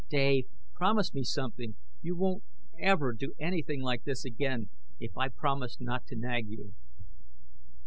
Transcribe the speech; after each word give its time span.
Dave, 0.09 0.47
promise 0.73 1.13
me 1.13 1.23
something! 1.23 1.75
You 2.01 2.15
won't 2.15 2.43
ever 2.79 3.13
do 3.13 3.35
anything 3.37 3.83
like 3.83 4.03
this 4.03 4.25
again, 4.25 4.69
if 4.99 5.15
I 5.15 5.27
promise 5.27 5.79
not 5.79 6.07
to 6.07 6.15
nag 6.15 6.47
you?" 6.47 6.73